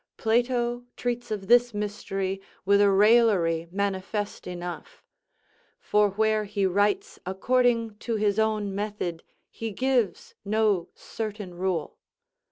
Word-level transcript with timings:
Plato 0.17 0.85
treats 0.97 1.29
of 1.29 1.45
this 1.47 1.75
mystery 1.75 2.41
with 2.65 2.81
a 2.81 2.89
raillery 2.89 3.67
manifest 3.69 4.47
enough; 4.47 5.03
for 5.79 6.09
where 6.09 6.45
he 6.45 6.65
writes 6.65 7.19
according 7.23 7.97
to 7.99 8.15
his 8.15 8.39
own 8.39 8.73
method 8.73 9.21
he 9.51 9.69
gives 9.69 10.33
no 10.43 10.89
certain 10.95 11.53
rule. 11.53 11.99